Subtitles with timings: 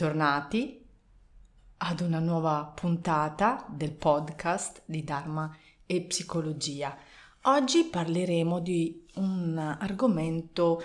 [0.00, 0.82] Bentornati
[1.76, 5.54] ad una nuova puntata del podcast di Dharma
[5.84, 6.96] e Psicologia.
[7.42, 10.82] Oggi parleremo di un argomento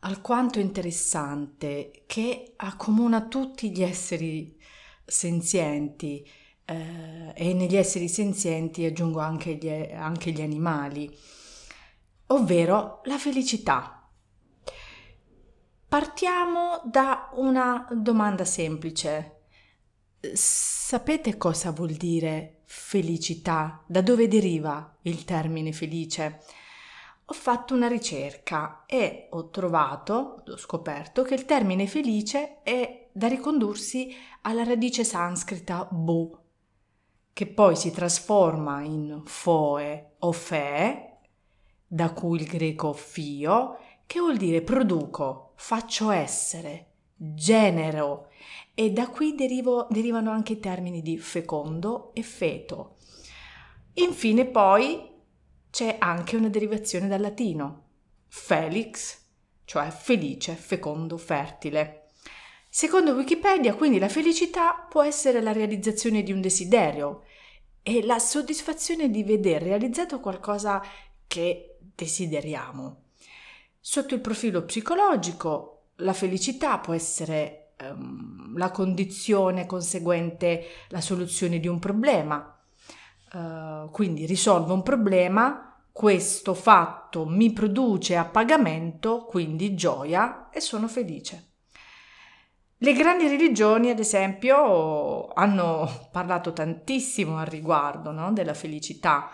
[0.00, 4.58] alquanto interessante che accomuna tutti gli esseri
[5.06, 6.28] senzienti
[6.64, 11.16] eh, e negli esseri senzienti aggiungo anche gli, anche gli animali,
[12.26, 13.92] ovvero la felicità.
[15.88, 19.42] Partiamo da una domanda semplice.
[20.20, 23.82] Sapete cosa vuol dire felicità?
[23.86, 26.42] Da dove deriva il termine felice?
[27.26, 33.28] Ho fatto una ricerca e ho trovato, ho scoperto che il termine felice è da
[33.28, 36.36] ricondursi alla radice sanscrita bu,
[37.32, 41.18] che poi si trasforma in foe o fe,
[41.86, 46.87] da cui il greco fio, che vuol dire produco, faccio essere,
[47.18, 48.30] genero
[48.74, 52.96] e da qui derivo, derivano anche i termini di fecondo e feto.
[53.94, 55.16] Infine poi
[55.70, 57.86] c'è anche una derivazione dal latino,
[58.28, 59.18] felix,
[59.64, 62.06] cioè felice, fecondo, fertile.
[62.70, 67.24] Secondo Wikipedia, quindi la felicità può essere la realizzazione di un desiderio
[67.82, 70.80] e la soddisfazione di vedere realizzato qualcosa
[71.26, 73.06] che desideriamo.
[73.80, 81.68] Sotto il profilo psicologico, la felicità può essere um, la condizione conseguente la soluzione di
[81.68, 82.54] un problema.
[83.32, 90.88] Uh, quindi risolvo un problema, questo fatto mi produce a pagamento, quindi gioia e sono
[90.88, 91.44] felice.
[92.80, 98.32] Le grandi religioni, ad esempio, hanno parlato tantissimo al riguardo no?
[98.32, 99.30] della felicità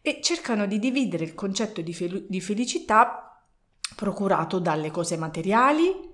[0.00, 3.28] e cercano di dividere il concetto di, fel- di felicità
[3.94, 6.07] procurato dalle cose materiali,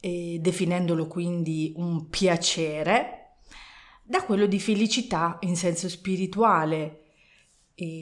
[0.00, 3.16] definendolo quindi un piacere,
[4.02, 7.02] da quello di felicità in senso spirituale,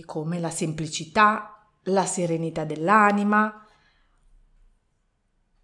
[0.05, 3.67] come la semplicità, la serenità dell'anima.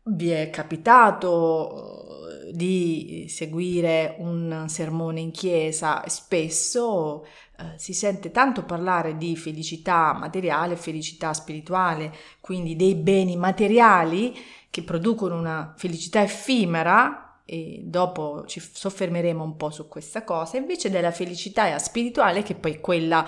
[0.06, 7.25] Vi è capitato di seguire un sermone in chiesa spesso
[7.56, 14.34] eh, si sente tanto parlare di felicità materiale, felicità spirituale, quindi dei beni materiali
[14.71, 20.91] che producono una felicità effimera e dopo ci soffermeremo un po' su questa cosa, invece
[20.91, 23.25] della felicità spirituale che poi è quella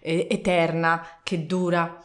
[0.00, 2.02] eh, eterna che dura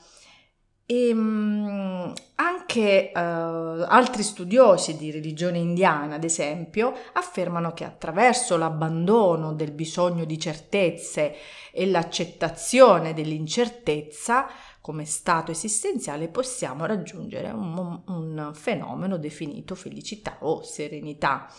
[0.88, 9.54] e um, anche uh, altri studiosi di religione indiana, ad esempio, affermano che attraverso l'abbandono
[9.54, 11.36] del bisogno di certezze
[11.72, 14.48] e l'accettazione dell'incertezza
[14.80, 21.52] come stato esistenziale possiamo raggiungere un, un fenomeno definito felicità o serenità.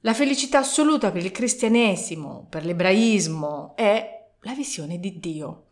[0.00, 5.64] La felicità assoluta per il cristianesimo, per l'ebraismo, è la visione di Dio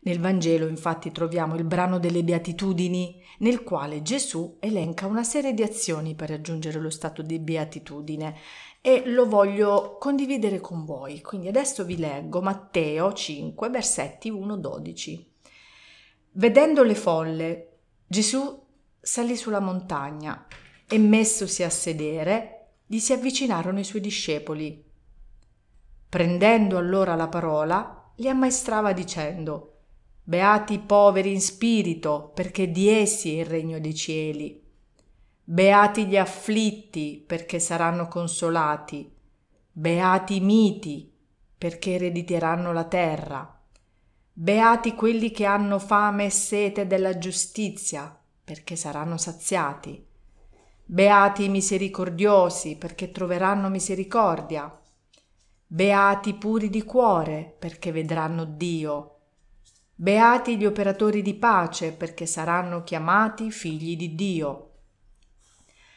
[0.00, 5.62] nel Vangelo infatti troviamo il brano delle beatitudini, nel quale Gesù elenca una serie di
[5.62, 8.36] azioni per raggiungere lo stato di beatitudine
[8.80, 11.20] e lo voglio condividere con voi.
[11.20, 15.24] Quindi adesso vi leggo Matteo 5, versetti 1-12.
[16.32, 17.72] Vedendo le folle,
[18.06, 18.66] Gesù
[19.00, 20.46] salì sulla montagna
[20.88, 24.84] e messosi a sedere, gli si avvicinarono i suoi discepoli.
[26.08, 29.77] Prendendo allora la parola, li ammaestrava dicendo
[30.28, 34.62] Beati i poveri in spirito, perché di essi è il regno dei cieli.
[35.42, 39.10] Beati gli afflitti, perché saranno consolati.
[39.72, 41.10] Beati i miti,
[41.56, 43.58] perché erediteranno la terra.
[44.30, 48.14] Beati quelli che hanno fame e sete della giustizia,
[48.44, 50.04] perché saranno saziati.
[50.84, 54.78] Beati i misericordiosi, perché troveranno misericordia.
[55.66, 59.14] Beati i puri di cuore, perché vedranno Dio.
[60.00, 64.70] Beati gli operatori di pace, perché saranno chiamati figli di Dio.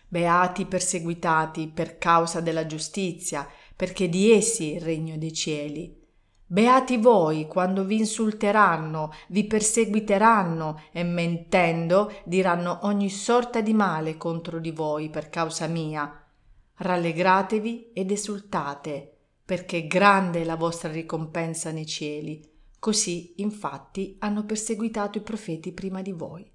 [0.07, 5.95] Beati i perseguitati per causa della giustizia, perché di essi è il regno dei cieli.
[6.47, 14.57] Beati voi quando vi insulteranno, vi perseguiteranno e mentendo diranno ogni sorta di male contro
[14.57, 16.11] di voi per causa mia.
[16.77, 19.15] Rallegratevi ed esultate,
[19.45, 22.49] perché grande è la vostra ricompensa nei cieli
[22.81, 26.51] Così, infatti, hanno perseguitato i profeti prima di voi.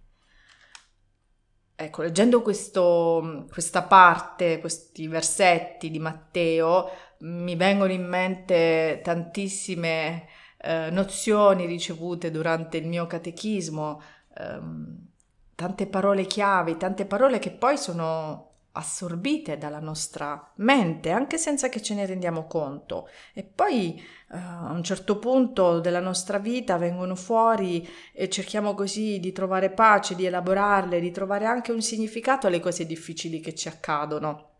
[1.76, 10.26] Ecco, leggendo questo, questa parte, questi versetti di Matteo, mi vengono in mente tantissime
[10.58, 14.02] eh, nozioni ricevute durante il mio catechismo,
[14.36, 15.06] ehm,
[15.54, 18.45] tante parole chiavi, tante parole che poi sono
[18.76, 23.08] assorbite dalla nostra mente, anche senza che ce ne rendiamo conto.
[23.32, 29.18] E poi uh, a un certo punto della nostra vita vengono fuori e cerchiamo così
[29.18, 33.68] di trovare pace, di elaborarle, di trovare anche un significato alle cose difficili che ci
[33.68, 34.50] accadono.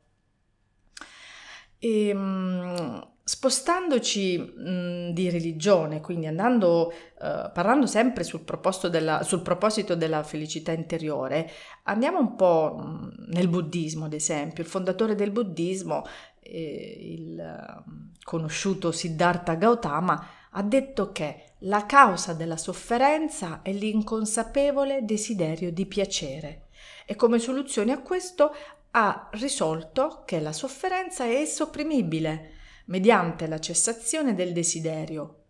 [1.78, 8.44] E, um, Spostandoci mh, di religione, quindi andando, uh, parlando sempre sul,
[8.88, 11.50] della, sul, proposito della felicità interiore,
[11.82, 14.62] andiamo un po' nel buddismo, ad esempio.
[14.62, 16.05] Il fondatore del buddismo,
[16.38, 17.82] eh, il
[18.23, 26.67] conosciuto Siddhartha Gautama, ha detto che la causa della sofferenza è l'inconsapevole desiderio di piacere
[27.05, 28.55] e come soluzione a questo
[28.93, 32.55] ha risolto che la sofferenza è sopprimibile
[32.87, 35.43] mediante la cessazione del desiderio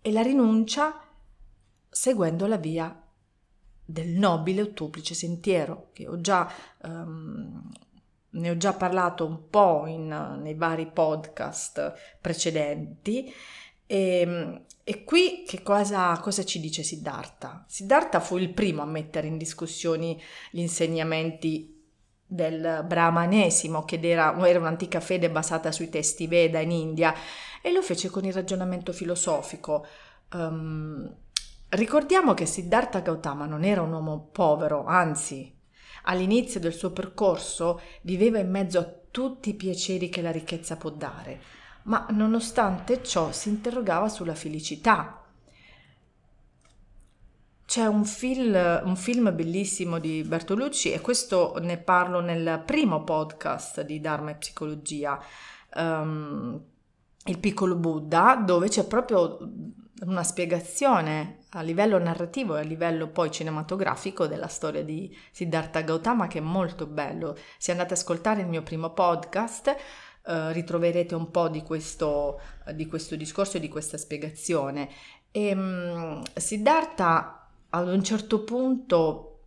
[0.00, 1.00] e la rinuncia
[1.88, 3.02] seguendo la via
[3.84, 6.52] del nobile ottuplice sentiero, che ho già,
[6.82, 7.70] um,
[8.30, 13.32] ne ho già parlato un po' in, nei vari podcast precedenti.
[13.86, 17.64] E, e qui che cosa, cosa, ci dice Siddhartha?
[17.66, 20.18] Siddhartha fu il primo a mettere in discussione
[20.50, 21.77] gli insegnamenti
[22.30, 27.14] del brahmanesimo, che era, era un'antica fede basata sui testi Veda in India,
[27.62, 29.86] e lo fece con il ragionamento filosofico.
[30.34, 31.10] Um,
[31.70, 35.56] ricordiamo che Siddhartha Gautama non era un uomo povero, anzi,
[36.04, 40.90] all'inizio del suo percorso viveva in mezzo a tutti i piaceri che la ricchezza può
[40.90, 41.40] dare,
[41.84, 45.22] ma nonostante ciò si interrogava sulla felicità
[47.68, 53.82] c'è un film, un film, bellissimo di Bertolucci e questo ne parlo nel primo podcast
[53.82, 55.22] di Dharma e Psicologia,
[55.74, 56.58] um,
[57.26, 59.36] Il piccolo Buddha, dove c'è proprio
[60.06, 66.26] una spiegazione a livello narrativo e a livello poi cinematografico della storia di Siddhartha Gautama
[66.26, 67.36] che è molto bello.
[67.58, 69.76] Se andate ad ascoltare il mio primo podcast
[70.24, 72.40] uh, ritroverete un po' di questo,
[72.72, 74.88] di questo discorso e di questa spiegazione.
[75.30, 77.37] E, um, Siddhartha
[77.70, 79.38] ad un certo punto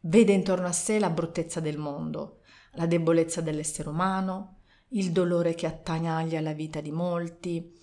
[0.00, 2.40] vede intorno a sé la bruttezza del mondo,
[2.72, 7.78] la debolezza dell'essere umano, il dolore che attanaglia la vita di molti.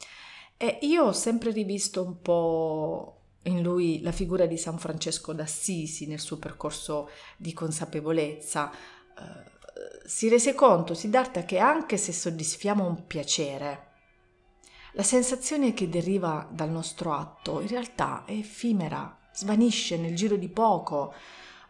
[0.58, 6.08] E io ho sempre rivisto un po' in lui la figura di San Francesco d'Assisi
[6.08, 8.72] nel suo percorso di consapevolezza.
[9.18, 13.91] Uh, si rese conto, Siddhartha, che anche se soddisfiamo un piacere,
[14.94, 20.50] la sensazione che deriva dal nostro atto in realtà è effimera, svanisce nel giro di
[20.50, 21.14] poco.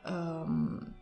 [0.06, 0.94] Um,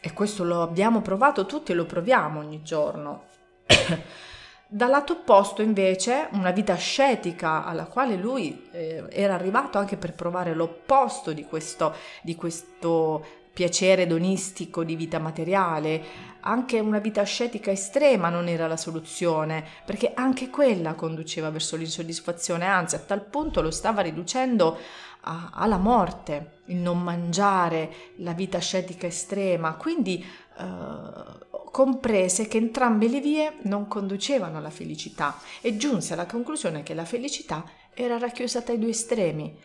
[0.00, 3.24] e questo lo abbiamo provato tutti e lo proviamo ogni giorno.
[4.68, 10.12] Dal lato opposto, invece, una vita ascetica alla quale lui eh, era arrivato anche per
[10.12, 13.24] provare l'opposto di questo, di questo
[13.56, 16.04] piacere edonistico di vita materiale,
[16.40, 22.66] anche una vita ascetica estrema non era la soluzione, perché anche quella conduceva verso l'insoddisfazione,
[22.66, 24.78] anzi a tal punto lo stava riducendo
[25.22, 33.08] a, alla morte, il non mangiare, la vita ascetica estrema, quindi eh, comprese che entrambe
[33.08, 38.60] le vie non conducevano alla felicità e giunse alla conclusione che la felicità era racchiusa
[38.60, 39.58] tra i due estremi,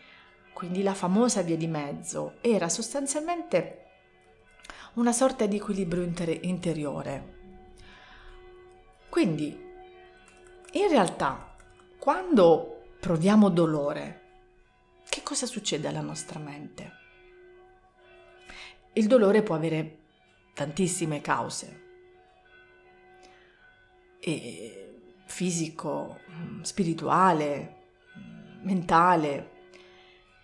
[0.54, 3.81] quindi la famosa via di mezzo era sostanzialmente
[4.94, 7.40] una sorta di equilibrio inter- interiore.
[9.08, 9.58] Quindi,
[10.72, 11.54] in realtà,
[11.98, 14.20] quando proviamo dolore,
[15.08, 16.92] che cosa succede alla nostra mente?
[18.94, 19.98] Il dolore può avere
[20.54, 21.80] tantissime cause.
[24.20, 26.18] E fisico,
[26.62, 27.76] spirituale,
[28.62, 29.50] mentale,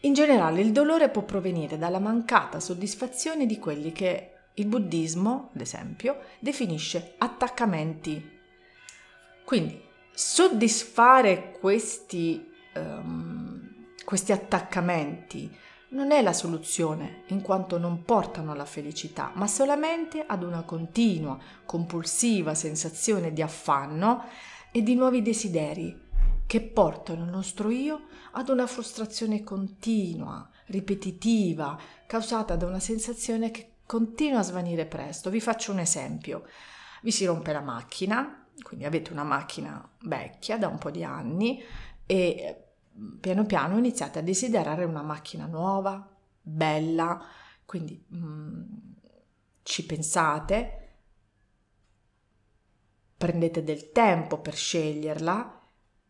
[0.02, 5.60] in generale il dolore può provenire dalla mancata soddisfazione di quelli che il buddismo, ad
[5.60, 8.36] esempio, definisce attaccamenti.
[9.44, 15.56] Quindi soddisfare questi, um, questi attaccamenti
[15.90, 21.38] non è la soluzione, in quanto non portano alla felicità, ma solamente ad una continua,
[21.64, 24.24] compulsiva sensazione di affanno
[24.70, 26.06] e di nuovi desideri
[26.46, 33.77] che portano il nostro io ad una frustrazione continua, ripetitiva, causata da una sensazione che
[33.88, 35.30] continua a svanire presto.
[35.30, 36.44] Vi faccio un esempio.
[37.00, 41.62] Vi si rompe la macchina, quindi avete una macchina vecchia da un po' di anni
[42.04, 42.64] e
[43.18, 46.06] piano piano iniziate a desiderare una macchina nuova,
[46.42, 47.18] bella,
[47.64, 48.62] quindi mm,
[49.62, 50.96] ci pensate,
[53.16, 55.57] prendete del tempo per sceglierla,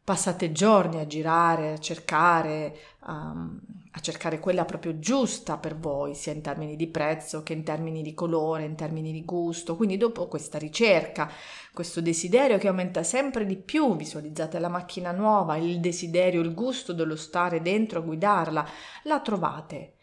[0.08, 2.74] passate giorni a girare, a cercare,
[3.06, 3.60] um,
[3.92, 7.64] a a cercare quella proprio giusta per voi, sia in termini di prezzo che in
[7.64, 9.76] termini di colore, in termini di gusto.
[9.76, 11.30] Quindi dopo questa ricerca,
[11.72, 16.92] questo desiderio che aumenta sempre di più, visualizzate la macchina nuova, il desiderio, il gusto
[16.92, 18.66] dello stare dentro, guidarla,
[19.02, 19.94] la trovate,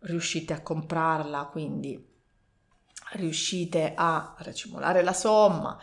[0.00, 2.04] riuscite a comprarla, quindi
[3.12, 5.78] riuscite a racimolare la somma,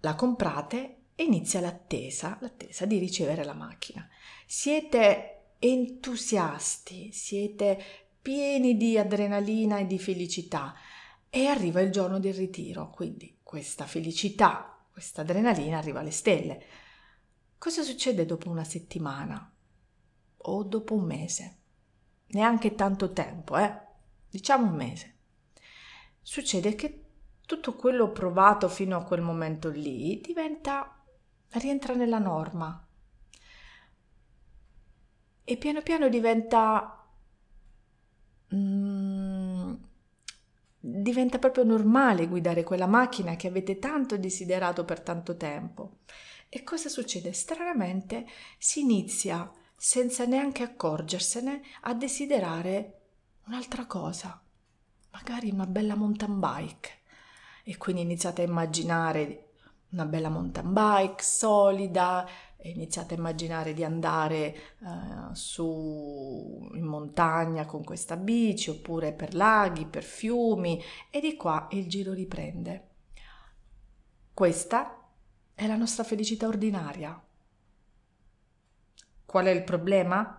[0.00, 4.08] la comprate e inizia l'attesa, l'attesa di ricevere la macchina.
[4.46, 7.78] Siete entusiasti, siete
[8.22, 10.74] pieni di adrenalina e di felicità
[11.28, 16.64] e arriva il giorno del ritiro, quindi questa felicità, questa adrenalina arriva alle stelle.
[17.58, 19.54] Cosa succede dopo una settimana
[20.38, 21.58] o dopo un mese?
[22.28, 23.78] Neanche tanto tempo, eh?
[24.30, 25.16] Diciamo un mese.
[26.22, 27.04] Succede che
[27.44, 30.94] tutto quello provato fino a quel momento lì diventa
[31.52, 32.86] rientra nella norma,
[35.44, 37.04] e piano piano diventa
[38.54, 39.74] mm,
[40.80, 45.98] diventa proprio normale guidare quella macchina che avete tanto desiderato per tanto tempo.
[46.48, 47.32] E cosa succede?
[47.32, 48.26] Stranamente
[48.58, 53.00] si inizia, senza neanche accorgersene, a desiderare
[53.46, 54.40] un'altra cosa,
[55.10, 56.98] magari una bella mountain bike.
[57.62, 59.49] E quindi iniziate a immaginare
[59.90, 62.28] una bella mountain bike solida,
[62.62, 69.86] iniziate a immaginare di andare uh, su in montagna con questa bici oppure per laghi,
[69.86, 72.88] per fiumi e di qua il giro riprende.
[74.32, 75.08] Questa
[75.54, 77.20] è la nostra felicità ordinaria.
[79.24, 80.36] Qual è il problema?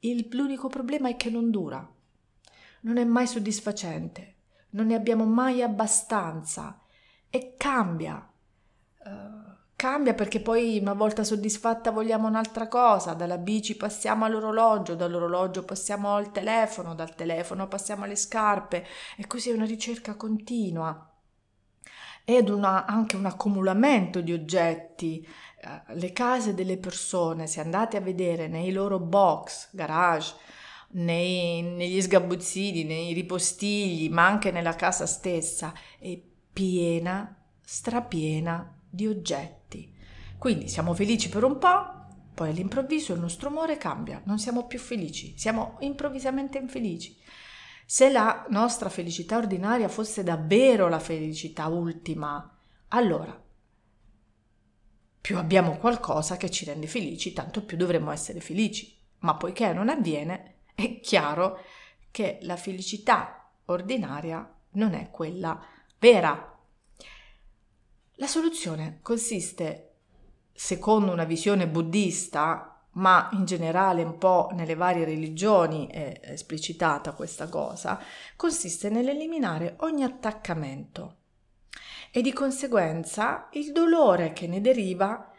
[0.00, 1.86] Il, l'unico problema è che non dura,
[2.82, 4.34] non è mai soddisfacente,
[4.70, 6.80] non ne abbiamo mai abbastanza
[7.36, 8.28] e cambia.
[9.04, 15.64] Uh, Cambia perché poi una volta soddisfatta vogliamo un'altra cosa, dalla bici passiamo all'orologio, dall'orologio
[15.64, 18.86] passiamo al telefono, dal telefono passiamo alle scarpe
[19.18, 21.10] e così è una ricerca continua
[22.24, 25.28] ed una, anche un accumulamento di oggetti.
[25.60, 30.34] Eh, le case delle persone, se andate a vedere nei loro box, garage,
[30.92, 36.18] nei, negli sgabuzzini, nei ripostigli, ma anche nella casa stessa, è
[36.56, 39.94] piena, strapiena di oggetti.
[40.38, 44.78] Quindi siamo felici per un po', poi all'improvviso il nostro umore cambia, non siamo più
[44.78, 47.14] felici, siamo improvvisamente infelici.
[47.84, 52.58] Se la nostra felicità ordinaria fosse davvero la felicità ultima,
[52.88, 53.38] allora
[55.20, 58.98] più abbiamo qualcosa che ci rende felici, tanto più dovremmo essere felici.
[59.18, 61.60] Ma poiché non avviene, è chiaro
[62.10, 66.58] che la felicità ordinaria non è quella vera.
[68.16, 69.94] La soluzione consiste,
[70.52, 77.48] secondo una visione buddista, ma in generale un po' nelle varie religioni è esplicitata questa
[77.48, 78.00] cosa,
[78.36, 81.16] consiste nell'eliminare ogni attaccamento
[82.10, 85.30] e di conseguenza il dolore che ne deriva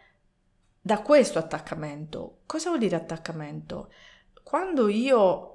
[0.79, 2.41] da questo attaccamento.
[2.45, 3.91] Cosa vuol dire attaccamento?
[4.43, 5.53] Quando io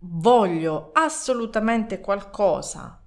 [0.00, 2.99] voglio assolutamente qualcosa,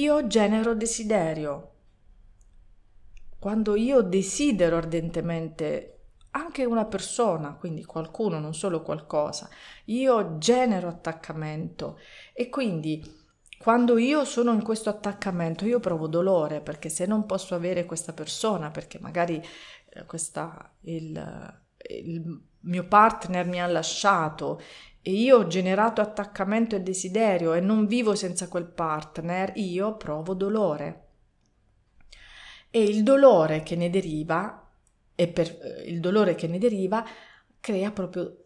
[0.00, 1.70] io genero desiderio,
[3.38, 5.88] quando io desidero ardentemente
[6.30, 9.48] anche una persona, quindi qualcuno, non solo qualcosa,
[9.86, 11.98] io genero attaccamento.
[12.32, 13.20] E quindi
[13.58, 18.12] quando io sono in questo attaccamento io provo dolore perché se non posso avere questa
[18.12, 19.42] persona, perché magari
[19.90, 21.62] eh, questa, il,
[22.00, 24.60] il mio partner mi ha lasciato
[25.02, 30.34] e io ho generato attaccamento e desiderio e non vivo senza quel partner, io provo
[30.34, 31.10] dolore
[32.74, 34.66] e il dolore che ne deriva,
[35.14, 37.04] e per eh, il dolore che ne deriva,
[37.60, 38.38] crea proprio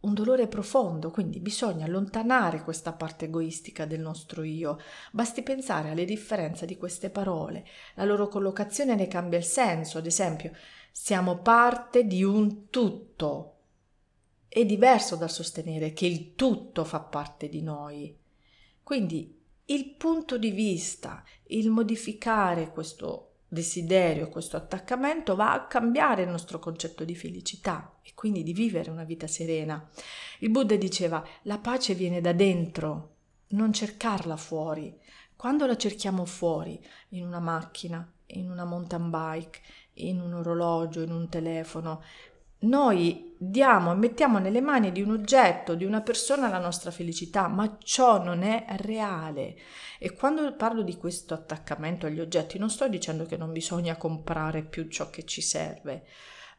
[0.00, 4.78] un dolore profondo, quindi bisogna allontanare questa parte egoistica del nostro io.
[5.12, 7.64] Basti pensare alle differenze di queste parole,
[7.94, 10.50] la loro collocazione ne cambia il senso, ad esempio,
[10.90, 13.55] siamo parte di un tutto.
[14.48, 18.16] È diverso dal sostenere che il tutto fa parte di noi.
[18.82, 19.36] Quindi
[19.66, 26.58] il punto di vista, il modificare questo desiderio, questo attaccamento va a cambiare il nostro
[26.58, 29.88] concetto di felicità e quindi di vivere una vita serena.
[30.40, 33.14] Il Buddha diceva la pace viene da dentro,
[33.48, 34.96] non cercarla fuori.
[35.34, 39.60] Quando la cerchiamo fuori, in una macchina, in una mountain bike,
[39.94, 42.02] in un orologio, in un telefono,
[42.60, 47.48] noi diamo e mettiamo nelle mani di un oggetto, di una persona la nostra felicità,
[47.48, 49.56] ma ciò non è reale.
[49.98, 54.62] E quando parlo di questo attaccamento agli oggetti, non sto dicendo che non bisogna comprare
[54.62, 56.04] più ciò che ci serve,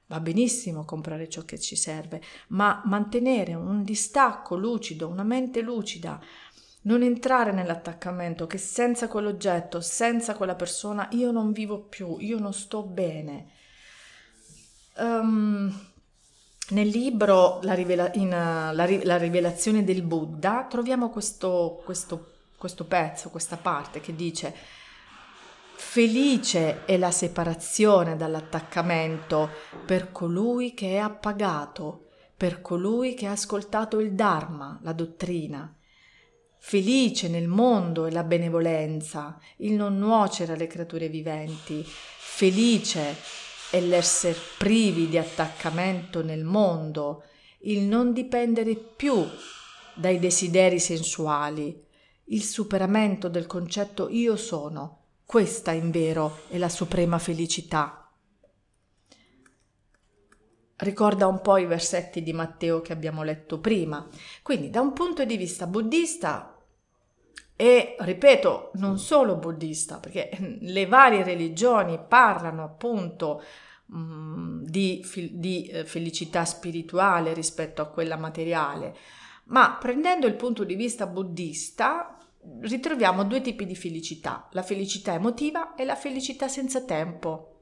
[0.10, 6.18] Va benissimo comprare ciò che ci serve, ma mantenere un distacco lucido, una mente lucida,
[6.84, 12.54] non entrare nell'attaccamento che senza quell'oggetto, senza quella persona, io non vivo più, io non
[12.54, 13.50] sto bene.
[14.98, 15.86] Um,
[16.70, 22.86] nel libro la, rivela- in, uh, la, la, rivelazione del Buddha troviamo questo, questo, questo
[22.86, 24.54] pezzo, questa parte che dice
[25.80, 29.50] Felice è la separazione dall'attaccamento
[29.86, 35.72] per colui che è appagato, per colui che ha ascoltato il Dharma, la dottrina.
[36.58, 41.84] Felice nel mondo è la benevolenza, il non nuocere alle creature viventi.
[41.86, 43.16] Felice
[43.70, 47.24] è l'essere privi di attaccamento nel mondo,
[47.62, 49.26] il non dipendere più
[49.94, 51.84] dai desideri sensuali,
[52.26, 58.10] il superamento del concetto io sono questa, in vero, è la suprema felicità.
[60.78, 64.08] Ricorda un po' i versetti di Matteo che abbiamo letto prima.
[64.44, 66.57] Quindi, da un punto di vista buddista,
[67.60, 70.30] e ripeto, non solo buddista, perché
[70.62, 73.42] le varie religioni parlano appunto
[73.88, 78.96] mh, mm, di, di eh, felicità spirituale rispetto a quella materiale,
[79.46, 82.16] ma prendendo il punto di vista buddista,
[82.62, 87.57] ritroviamo due tipi di felicità, la felicità emotiva e la felicità senza tempo,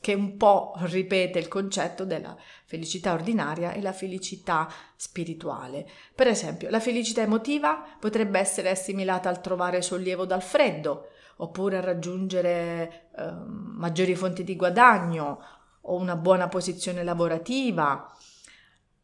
[0.00, 5.88] che un po' ripete il concetto della felicità ordinaria e la felicità spirituale.
[6.14, 11.80] Per esempio, la felicità emotiva potrebbe essere assimilata al trovare sollievo dal freddo, oppure a
[11.80, 15.40] raggiungere eh, maggiori fonti di guadagno
[15.82, 18.12] o una buona posizione lavorativa,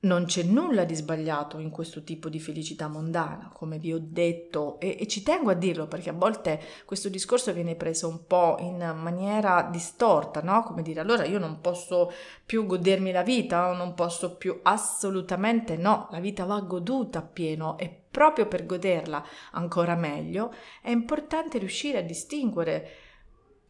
[0.03, 4.81] non c'è nulla di sbagliato in questo tipo di felicità mondana, come vi ho detto,
[4.81, 8.57] e, e, ci tengo a dirlo perché a volte questo discorso viene preso un po'
[8.59, 10.65] in maniera distorta, no?
[10.65, 12.11] Come dire, allora io non posso
[12.45, 18.03] più godermi la vita, non posso più assolutamente no, la vita va goduta appieno e
[18.11, 22.91] proprio per goderla ancora meglio è importante riuscire a distinguere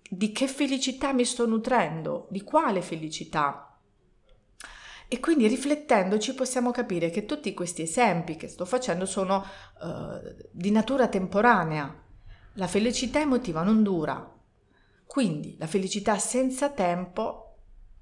[0.09, 3.71] di che felicità mi sto nutrendo, di quale felicità
[5.12, 9.44] e quindi riflettendoci possiamo capire che tutti questi esempi che sto facendo sono
[9.83, 11.94] uh, di natura temporanea.
[12.55, 14.27] La felicità emotiva non dura.
[15.05, 17.57] Quindi la felicità senza tempo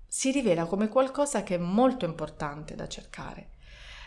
[0.06, 3.48] si rivela come qualcosa che è molto importante da cercare.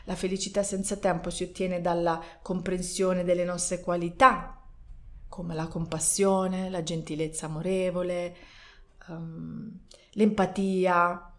[0.05, 4.61] La felicità senza tempo si ottiene dalla comprensione delle nostre qualità,
[5.27, 8.35] come la compassione, la gentilezza amorevole,
[9.09, 9.77] um,
[10.11, 11.32] l'empatia,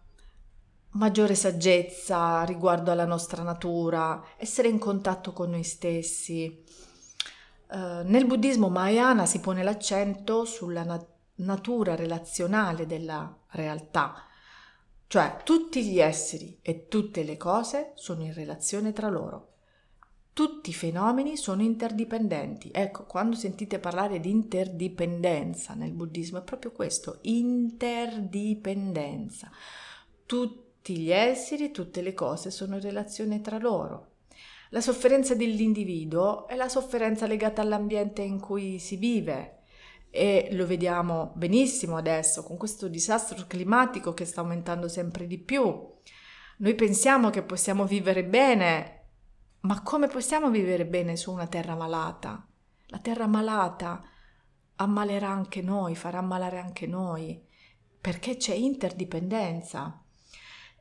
[0.95, 6.63] maggiore saggezza riguardo alla nostra natura, essere in contatto con noi stessi.
[7.67, 14.25] Uh, nel buddismo Mahayana si pone l'accento sulla nat- natura relazionale della realtà,
[15.07, 19.53] cioè tutti gli esseri e tutte le cose sono in relazione tra loro.
[20.31, 22.69] Tutti i fenomeni sono interdipendenti.
[22.73, 29.49] Ecco, quando sentite parlare di interdipendenza nel buddismo è proprio questo, interdipendenza.
[30.25, 34.17] Tutti tutti gli esseri, tutte le cose sono in relazione tra loro.
[34.69, 39.61] La sofferenza dell'individuo è la sofferenza legata all'ambiente in cui si vive
[40.11, 45.75] e lo vediamo benissimo adesso con questo disastro climatico che sta aumentando sempre di più.
[46.57, 49.05] Noi pensiamo che possiamo vivere bene,
[49.61, 52.47] ma come possiamo vivere bene su una terra malata?
[52.89, 54.03] La terra malata
[54.75, 57.43] ammalerà anche noi, farà ammalare anche noi,
[57.99, 60.04] perché c'è interdipendenza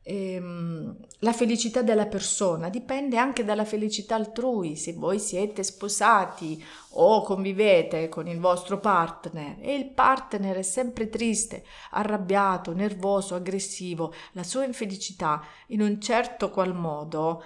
[0.04, 4.76] ehm, la felicità della persona dipende anche dalla felicità altrui.
[4.76, 11.08] Se voi siete sposati o convivete con il vostro partner e il partner è sempre
[11.08, 17.42] triste, arrabbiato, nervoso, aggressivo, la sua infelicità in un certo qual modo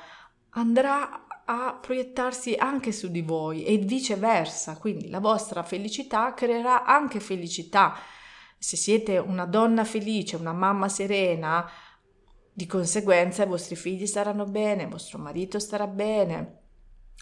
[0.51, 7.21] andrà a proiettarsi anche su di voi e viceversa, quindi la vostra felicità creerà anche
[7.21, 7.97] felicità.
[8.59, 11.67] Se siete una donna felice, una mamma serena,
[12.59, 16.57] di conseguenza i vostri figli staranno bene, il vostro marito starà bene.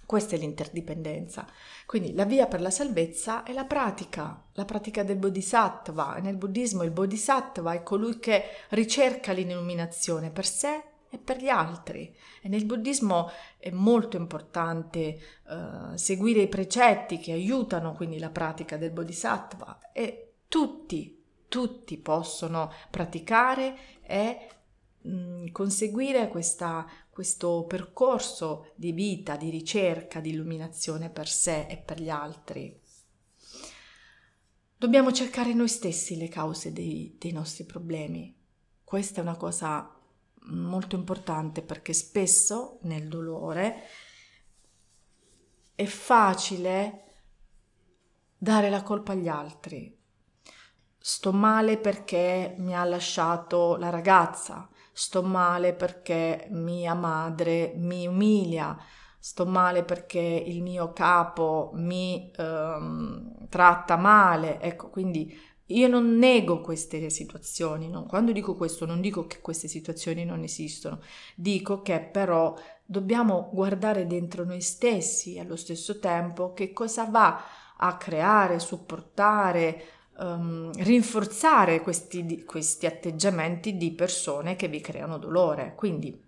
[0.07, 1.46] Questa è l'interdipendenza.
[1.85, 6.16] Quindi la via per la salvezza è la pratica, la pratica del bodhisattva.
[6.22, 12.16] Nel buddismo il bodhisattva è colui che ricerca l'illuminazione per sé e per gli altri.
[12.40, 18.79] E nel buddismo è molto importante uh, seguire i precetti che aiutano quindi la pratica
[18.79, 24.49] del bodhisattva e tutti, tutti possono praticare e
[25.53, 32.11] conseguire questa, questo percorso di vita, di ricerca, di illuminazione per sé e per gli
[32.11, 32.81] altri.
[34.79, 38.35] Dobbiamo cercare noi stessi le cause dei, dei nostri problemi.
[38.85, 39.90] Questa è una cosa
[40.49, 43.83] molto importante perché spesso nel dolore
[45.75, 47.05] è facile
[48.37, 49.95] dare la colpa agli altri.
[50.99, 58.74] Sto male perché mi ha lasciato la ragazza, sto male perché mia madre mi umilia,
[59.18, 64.59] sto male perché il mio capo mi ehm, tratta male.
[64.59, 68.06] Ecco, quindi io non nego queste situazioni, no?
[68.06, 71.00] quando dico questo non dico che queste situazioni non esistono,
[71.35, 77.44] dico che però dobbiamo guardare dentro noi stessi allo stesso tempo che cosa va
[77.76, 85.74] a creare, supportare, um, rinforzare questi, questi atteggiamenti di persone che vi creano dolore.
[85.74, 86.24] Quindi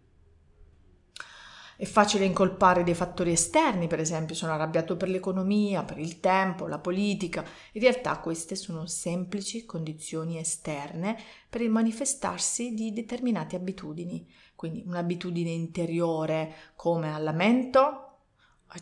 [1.80, 6.66] è facile incolpare dei fattori esterni, per esempio sono arrabbiato per l'economia, per il tempo,
[6.66, 7.44] la politica.
[7.72, 11.16] In realtà queste sono semplici condizioni esterne
[11.48, 14.28] per il manifestarsi di determinate abitudini.
[14.56, 18.07] Quindi un'abitudine interiore come al lamento,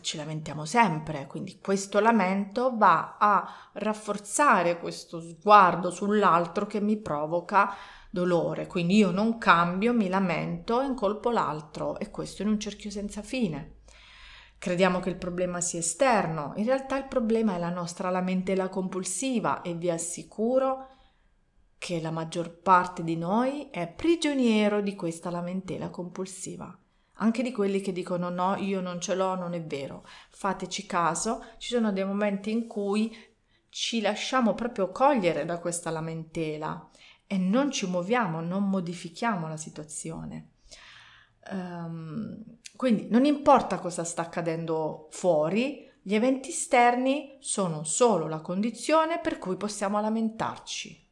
[0.01, 7.73] ci lamentiamo sempre, quindi questo lamento va a rafforzare questo sguardo sull'altro che mi provoca
[8.09, 13.21] dolore, quindi io non cambio, mi lamento, incolpo l'altro e questo in un cerchio senza
[13.21, 13.75] fine.
[14.59, 19.61] Crediamo che il problema sia esterno, in realtà il problema è la nostra lamentela compulsiva
[19.61, 20.89] e vi assicuro
[21.77, 26.77] che la maggior parte di noi è prigioniero di questa lamentela compulsiva.
[27.19, 30.05] Anche di quelli che dicono no, io non ce l'ho, non è vero.
[30.29, 33.15] Fateci caso, ci sono dei momenti in cui
[33.69, 36.89] ci lasciamo proprio cogliere da questa lamentela
[37.27, 40.49] e non ci muoviamo, non modifichiamo la situazione.
[41.51, 42.43] Um,
[42.75, 49.39] quindi non importa cosa sta accadendo fuori, gli eventi esterni sono solo la condizione per
[49.39, 51.05] cui possiamo lamentarci.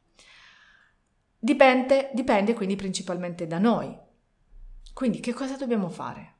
[1.38, 3.94] Dipende, dipende quindi principalmente da noi.
[4.96, 6.36] Quindi che cosa dobbiamo fare?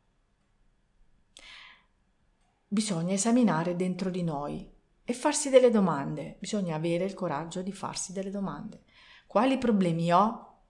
[2.66, 4.66] Bisogna esaminare dentro di noi
[5.04, 8.84] e farsi delle domande, bisogna avere il coraggio di farsi delle domande.
[9.26, 10.60] Quali problemi ho?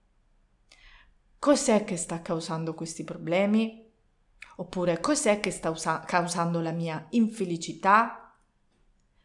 [1.39, 3.89] Cos'è che sta causando questi problemi?
[4.57, 8.37] Oppure cos'è che sta usa- causando la mia infelicità?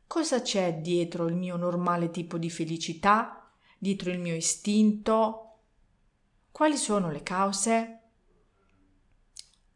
[0.07, 3.51] Cosa c'è dietro il mio normale tipo di felicità?
[3.77, 5.57] Dietro il mio istinto?
[6.53, 8.02] Quali sono le cause?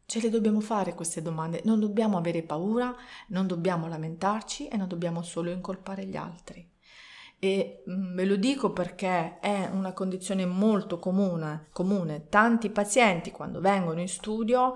[0.07, 2.95] Ce le dobbiamo fare queste domande, non dobbiamo avere paura,
[3.27, 6.75] non dobbiamo lamentarci e non dobbiamo solo incolpare gli altri
[7.39, 12.27] e mm, ve lo dico perché è una condizione molto comune, comune.
[12.29, 14.75] Tanti pazienti quando vengono in studio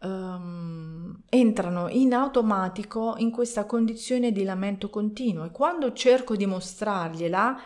[0.00, 7.60] um, entrano in automatico in questa condizione di lamento continuo e quando cerco di mostrargliela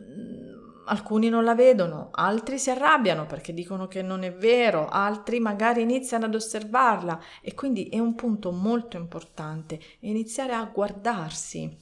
[0.00, 5.40] mm, alcuni non la vedono, altri si arrabbiano perché dicono che non è vero, altri
[5.40, 11.78] magari iniziano ad osservarla e quindi è un punto molto importante iniziare a guardarsi.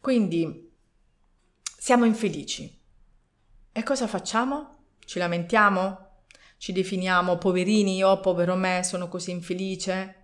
[0.00, 0.72] Quindi
[1.62, 2.80] siamo infelici.
[3.72, 4.86] E cosa facciamo?
[5.04, 6.22] Ci lamentiamo?
[6.56, 10.22] Ci definiamo poverini, oh povero me, sono così infelice?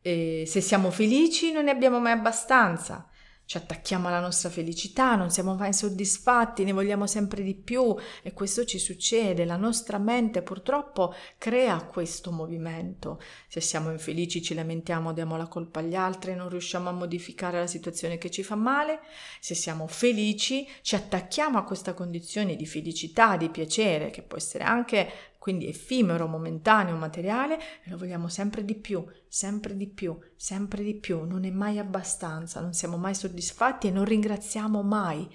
[0.00, 3.07] E se siamo felici non ne abbiamo mai abbastanza
[3.48, 8.34] ci attacchiamo alla nostra felicità, non siamo mai soddisfatti, ne vogliamo sempre di più e
[8.34, 9.46] questo ci succede.
[9.46, 13.18] La nostra mente purtroppo crea questo movimento.
[13.48, 17.66] Se siamo infelici ci lamentiamo, diamo la colpa agli altri, non riusciamo a modificare la
[17.66, 19.00] situazione che ci fa male.
[19.40, 24.64] Se siamo felici ci attacchiamo a questa condizione di felicità, di piacere, che può essere
[24.64, 25.10] anche
[25.48, 30.94] quindi effimero, momentaneo, materiale, e lo vogliamo sempre di più, sempre di più, sempre di
[30.94, 35.26] più, non è mai abbastanza, non siamo mai soddisfatti e non ringraziamo mai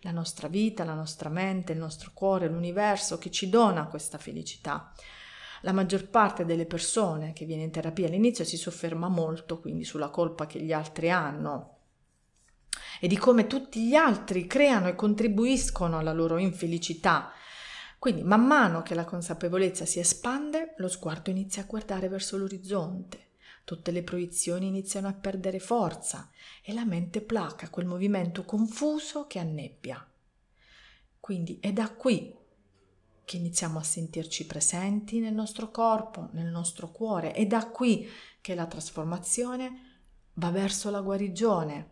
[0.00, 4.92] la nostra vita, la nostra mente, il nostro cuore, l'universo che ci dona questa felicità.
[5.60, 10.08] La maggior parte delle persone che viene in terapia all'inizio si sofferma molto quindi sulla
[10.08, 11.76] colpa che gli altri hanno
[12.98, 17.34] e di come tutti gli altri creano e contribuiscono alla loro infelicità
[18.00, 23.32] quindi man mano che la consapevolezza si espande, lo sguardo inizia a guardare verso l'orizzonte,
[23.62, 26.30] tutte le proiezioni iniziano a perdere forza
[26.62, 30.02] e la mente placa quel movimento confuso che annebbia.
[31.20, 32.34] Quindi è da qui
[33.22, 38.08] che iniziamo a sentirci presenti nel nostro corpo, nel nostro cuore, è da qui
[38.40, 39.98] che la trasformazione
[40.32, 41.90] va verso la guarigione.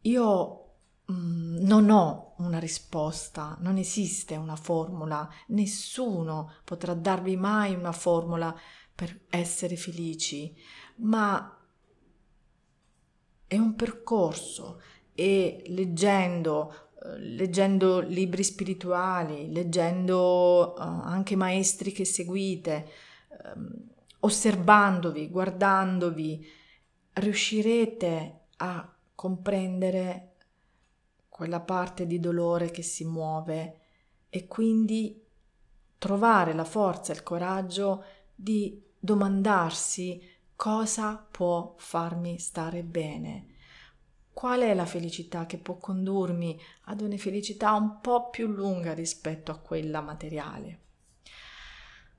[0.00, 0.67] Io
[1.10, 8.54] non ho una risposta, non esiste una formula, nessuno potrà darvi mai una formula
[8.94, 10.54] per essere felici,
[10.96, 11.56] ma
[13.46, 14.82] è un percorso
[15.14, 22.88] e leggendo eh, leggendo libri spirituali, leggendo uh, anche maestri che seguite,
[23.54, 23.72] um,
[24.20, 26.46] osservandovi, guardandovi,
[27.14, 30.27] riuscirete a comprendere
[31.38, 33.78] quella parte di dolore che si muove
[34.28, 35.24] e quindi
[35.96, 38.02] trovare la forza e il coraggio
[38.34, 40.20] di domandarsi
[40.56, 43.54] cosa può farmi stare bene,
[44.32, 49.52] qual è la felicità che può condurmi ad una felicità un po' più lunga rispetto
[49.52, 50.80] a quella materiale.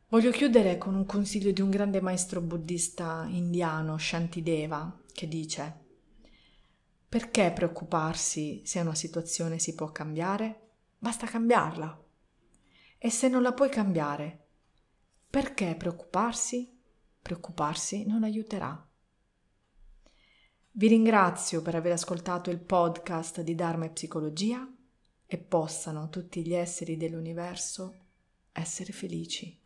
[0.07, 5.87] Voglio chiudere con un consiglio di un grande maestro buddista indiano, Shantideva, che dice
[7.09, 10.67] perché preoccuparsi se una situazione si può cambiare?
[10.99, 12.05] Basta cambiarla.
[12.99, 14.45] E se non la puoi cambiare,
[15.27, 16.77] perché preoccuparsi?
[17.19, 18.87] Preoccuparsi non aiuterà.
[20.71, 24.71] Vi ringrazio per aver ascoltato il podcast di Dharma e Psicologia
[25.25, 27.95] e possano tutti gli esseri dell'universo
[28.51, 29.57] essere felici.